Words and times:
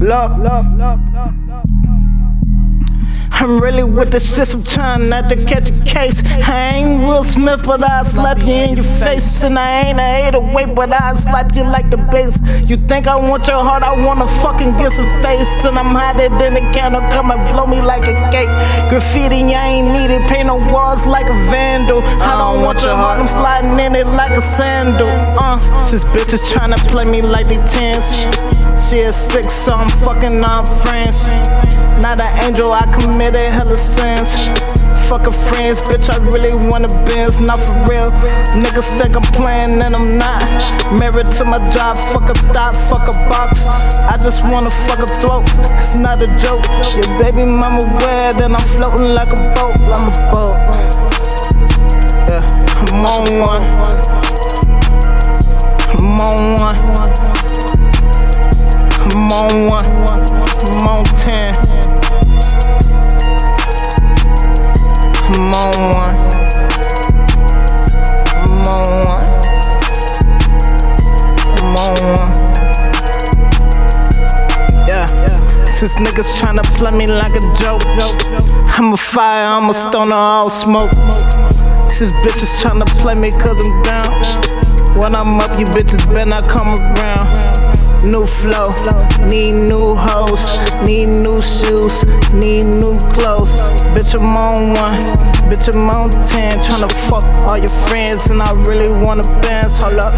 look, 0.00 0.38
look, 0.38 0.66
look, 0.76 1.00
look, 1.12 1.34
look. 1.48 1.70
I'm 3.40 3.58
really 3.58 3.84
with 3.84 4.10
the 4.12 4.20
system, 4.20 4.62
trying 4.62 5.08
not 5.08 5.30
to 5.30 5.36
catch 5.46 5.70
a 5.70 5.80
case. 5.80 6.22
I 6.24 6.74
ain't 6.74 7.00
Will 7.00 7.24
Smith, 7.24 7.64
but 7.64 7.82
I 7.82 8.02
slap 8.02 8.38
you 8.40 8.52
in 8.52 8.76
your 8.76 8.84
face. 8.84 9.42
And 9.42 9.58
I 9.58 9.88
ain't 9.88 9.98
a 9.98 10.28
808, 10.28 10.74
but 10.74 10.92
I 10.92 11.14
slap 11.14 11.54
you 11.56 11.64
like 11.64 11.88
the 11.88 11.96
bass. 11.96 12.38
You 12.68 12.76
think 12.76 13.06
I 13.06 13.16
want 13.16 13.46
your 13.46 13.64
heart, 13.64 13.82
I 13.82 13.96
wanna 14.04 14.26
fucking 14.42 14.72
get 14.76 14.92
some 14.92 15.08
face. 15.22 15.64
And 15.64 15.78
I'm 15.78 15.94
hotter 15.94 16.28
than 16.28 16.56
a 16.56 16.60
candle, 16.74 17.00
come 17.12 17.30
and 17.30 17.40
blow 17.50 17.66
me 17.66 17.80
like 17.80 18.06
a 18.08 18.14
cake. 18.30 18.52
Graffiti, 18.90 19.40
I 19.54 19.68
ain't 19.68 19.88
need 19.88 20.14
it, 20.14 20.28
paint 20.28 20.50
on 20.50 20.70
walls 20.70 21.06
like 21.06 21.26
a 21.26 21.38
vandal. 21.48 22.02
I 22.02 22.36
don't 22.36 22.49
sliding 23.30 23.78
in 23.78 23.94
it 23.94 24.06
like 24.06 24.32
a 24.32 24.42
sandal. 24.42 25.08
Uh, 25.38 25.58
this 25.90 26.04
bitch 26.04 26.32
is 26.34 26.42
trying 26.52 26.72
to 26.74 26.80
play 26.90 27.04
me 27.04 27.22
like 27.22 27.46
they 27.46 27.60
tens. 27.70 28.06
She 28.88 28.98
is 28.98 29.14
six, 29.14 29.52
so 29.52 29.74
I'm 29.74 29.88
fucking 30.04 30.42
on 30.42 30.66
friends. 30.82 31.36
Not 32.02 32.20
an 32.20 32.32
angel, 32.44 32.72
I 32.72 32.86
committed 32.98 33.40
hella 33.40 33.78
sins. 33.78 34.34
Fucking 35.08 35.36
friends, 35.50 35.82
bitch, 35.82 36.08
I 36.08 36.18
really 36.30 36.54
wanna 36.54 36.88
Benz, 37.06 37.40
not 37.40 37.58
for 37.58 37.74
real. 37.86 38.10
Niggas 38.54 38.98
think 38.98 39.16
I'm 39.16 39.26
playing 39.34 39.82
and 39.82 39.94
I'm 39.94 40.18
not. 40.18 40.42
Married 40.92 41.30
to 41.38 41.44
my 41.44 41.58
job, 41.74 41.98
fuck 41.98 42.30
a 42.30 42.34
thought, 42.54 42.76
fuck 42.88 43.06
a 43.10 43.14
box. 43.28 43.66
I 43.66 44.16
just 44.22 44.42
wanna 44.50 44.70
fuck 44.86 45.00
a 45.02 45.08
throat, 45.20 45.44
it's 45.78 45.94
not 45.94 46.22
a 46.22 46.28
joke. 46.42 46.64
Your 46.94 47.10
baby 47.18 47.44
mama 47.44 47.84
wear, 48.00 48.32
then 48.34 48.54
I'm 48.54 48.66
floating 48.74 49.14
like 49.14 49.28
a 49.28 49.40
boat, 49.54 49.78
I'm 49.80 50.08
a 50.08 50.32
boat. 50.32 51.09
On 53.20 53.38
one. 53.38 53.62
I'm 55.92 56.20
on 56.20 56.40
one. 56.58 56.76
I'm 59.12 59.30
on 59.30 59.66
one. 59.66 59.84
I'm 60.64 60.88
on 60.88 61.04
ten. 61.20 61.54
I'm 65.28 65.54
on 65.54 65.76
one. 65.92 66.16
I'm 68.40 68.66
on 68.66 68.88
one. 69.04 69.26
I'm 71.58 71.76
on 71.76 71.96
one. 72.16 72.32
Yeah. 74.88 75.06
Since 75.66 75.94
niggas 75.96 76.30
tryna 76.40 76.64
play 76.78 76.92
me 76.92 77.06
like 77.06 77.34
a 77.34 77.42
joke. 77.60 77.84
I'm 78.78 78.94
a 78.94 78.96
fire, 78.96 79.46
I'm 79.46 79.68
a 79.68 79.74
stoner, 79.74 80.14
all 80.14 80.48
smoke. 80.48 80.90
Since 81.90 82.12
bitches 82.22 82.52
tryna 82.62 82.86
play 83.02 83.14
me 83.14 83.30
cause 83.30 83.60
I'm 83.60 83.82
down. 83.82 84.10
When 84.98 85.14
I'm 85.14 85.38
up, 85.38 85.50
you 85.58 85.66
bitches 85.66 86.06
better 86.14 86.46
come 86.48 86.78
around. 86.78 87.28
New 88.04 88.24
flow, 88.24 88.70
need 89.28 89.52
new 89.52 89.94
hoes, 89.94 90.42
need 90.86 91.06
new 91.06 91.42
shoes, 91.42 92.06
need. 92.32 92.69
Bitch, 94.00 94.14
I'm 94.14 94.34
on 94.34 94.72
one, 94.72 94.94
bitch, 95.52 95.68
I'm 95.68 95.90
on 95.90 96.08
ten. 96.26 96.58
Tryna 96.60 96.90
fuck 97.10 97.22
all 97.50 97.58
your 97.58 97.68
friends, 97.68 98.30
and 98.30 98.40
I 98.40 98.50
really 98.62 98.88
wanna 98.88 99.24
dance. 99.42 99.76
Hold 99.76 100.00
up, 100.00 100.14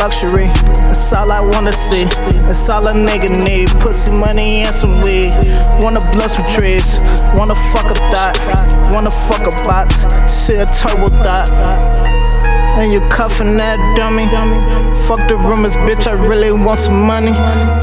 luxury, 0.00 0.48
that's 0.82 1.12
all 1.12 1.30
I 1.30 1.38
wanna 1.38 1.72
see. 1.72 2.06
That's 2.48 2.68
all 2.68 2.88
a 2.88 2.92
nigga 2.92 3.44
need. 3.44 3.68
Pussy, 3.78 4.10
money, 4.10 4.62
and 4.62 4.74
some 4.74 5.00
weed. 5.02 5.30
Wanna 5.80 6.00
blow 6.10 6.26
some 6.26 6.44
trees, 6.52 7.00
wanna 7.36 7.54
fuck 7.70 7.88
a 7.88 7.94
thought, 8.10 8.36
wanna 8.92 9.12
fuck 9.12 9.46
a 9.46 9.54
box. 9.62 10.02
See 10.26 10.56
a 10.56 10.66
turbo 10.66 11.08
dot. 11.22 11.48
And 12.78 12.92
you 12.92 13.00
cuffin' 13.10 13.56
that 13.58 13.78
dummy. 13.94 14.26
Fuck 15.06 15.28
the 15.28 15.36
rumors, 15.36 15.76
bitch. 15.76 16.08
I 16.08 16.14
really 16.14 16.50
want 16.50 16.80
some 16.80 17.06
money. 17.06 17.30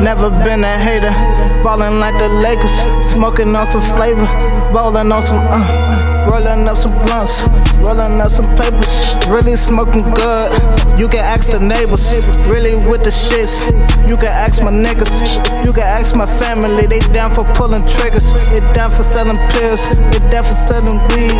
Never 0.04 0.30
been 0.30 0.66
a 0.66 0.78
hater. 0.78 1.55
Ballin' 1.66 2.00
like 2.00 2.16
the 2.20 2.30
Lakers. 2.30 2.78
Smoking 3.10 3.56
on 3.56 3.66
some 3.66 3.82
flavor. 3.98 4.28
Ballin' 4.72 5.12
on 5.12 5.24
some, 5.24 5.48
uh. 5.50 6.28
Rolling 6.30 6.68
up 6.68 6.78
some 6.78 6.94
blunts. 7.06 7.42
Rolling 7.86 8.22
up 8.22 8.30
some 8.30 8.46
papers. 8.58 8.94
Really 9.28 9.58
smoking 9.58 10.06
good. 10.14 10.54
You 11.00 11.08
can 11.08 11.26
ask 11.26 11.52
the 11.52 11.60
neighbors. 11.60 12.06
Really 12.46 12.76
with 12.76 13.04
the 13.04 13.10
shits. 13.10 13.66
You 14.10 14.18
can 14.18 14.30
ask 14.30 14.62
my 14.62 14.70
niggas. 14.70 15.66
You 15.66 15.74
can 15.74 15.84
ask 15.86 16.16
my 16.16 16.26
family. 16.38 16.86
They 16.86 17.00
down 17.14 17.34
for 17.34 17.46
pulling 17.54 17.82
triggers. 17.98 18.30
They 18.50 18.62
down 18.74 18.92
for 18.92 19.04
selling 19.04 19.38
pills. 19.54 19.90
They 19.90 20.22
down 20.30 20.46
for 20.46 20.58
selling 20.58 20.98
weed. 21.14 21.34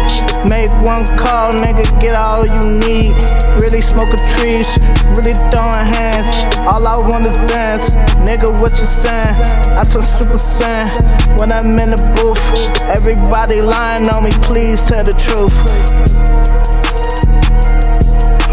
Make 0.50 0.74
one 0.86 1.06
call, 1.18 1.54
nigga. 1.62 1.86
Get 2.02 2.16
all 2.16 2.46
you 2.46 2.80
need. 2.82 3.14
Really 3.58 3.82
smoking 3.82 4.22
trees, 4.36 4.68
really 5.16 5.34
throwing 5.50 5.86
hands. 5.88 6.28
All 6.68 6.86
I 6.86 6.98
want 6.98 7.26
is 7.26 7.36
bands. 7.50 7.96
Nigga, 8.28 8.52
what 8.60 8.72
you 8.78 8.86
saying? 8.86 9.34
I 9.74 9.84
took 9.84 10.04
super 10.16 10.38
saiyan 10.38 11.40
when 11.40 11.52
I'm 11.52 11.78
in 11.78 11.92
the 11.92 12.02
booth. 12.16 12.40
Everybody 12.82 13.62
lying 13.62 14.08
on 14.10 14.24
me, 14.24 14.32
please 14.44 14.82
tell 14.88 15.04
the 15.04 15.14
truth. 15.20 15.56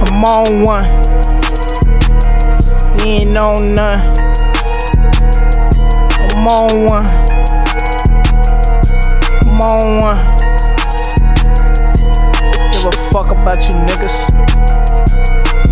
I'm 0.02 0.24
on 0.24 0.62
one. 0.62 0.84
You 2.98 3.04
ain't 3.06 3.36
on 3.36 3.74
none. 3.74 4.00
I'm 6.34 6.48
on 6.48 6.84
one. 6.84 7.06
I'm 9.46 9.60
on 9.62 10.00
one. 10.00 10.18
Give 12.72 12.86
a 12.86 12.92
fuck 13.12 13.30
about 13.30 13.62
you 13.68 13.74
niggas. 13.86 14.16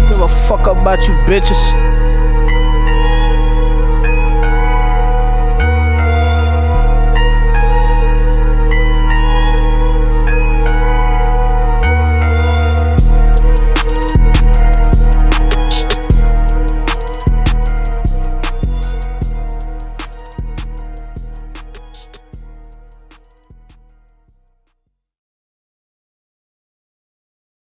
Give 0.08 0.22
a 0.22 0.28
fuck 0.46 0.66
about 0.68 1.00
you 1.08 1.14
bitches. 1.26 1.99